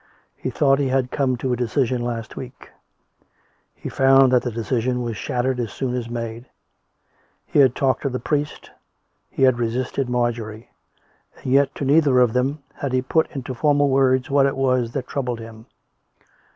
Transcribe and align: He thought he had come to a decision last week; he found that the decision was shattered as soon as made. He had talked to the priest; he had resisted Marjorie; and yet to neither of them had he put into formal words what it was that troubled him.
He 0.35 0.49
thought 0.49 0.79
he 0.79 0.87
had 0.87 1.11
come 1.11 1.37
to 1.37 1.53
a 1.53 1.55
decision 1.55 2.01
last 2.01 2.35
week; 2.35 2.71
he 3.75 3.87
found 3.87 4.31
that 4.31 4.41
the 4.41 4.49
decision 4.51 5.03
was 5.03 5.15
shattered 5.15 5.59
as 5.59 5.71
soon 5.71 5.93
as 5.93 6.09
made. 6.09 6.49
He 7.45 7.59
had 7.59 7.75
talked 7.75 8.01
to 8.01 8.09
the 8.09 8.17
priest; 8.19 8.71
he 9.29 9.43
had 9.43 9.59
resisted 9.59 10.09
Marjorie; 10.09 10.71
and 11.37 11.45
yet 11.45 11.75
to 11.75 11.85
neither 11.85 12.17
of 12.19 12.33
them 12.33 12.63
had 12.73 12.93
he 12.93 13.03
put 13.03 13.29
into 13.29 13.53
formal 13.53 13.89
words 13.89 14.27
what 14.27 14.47
it 14.47 14.57
was 14.57 14.93
that 14.93 15.05
troubled 15.05 15.39
him. 15.39 15.67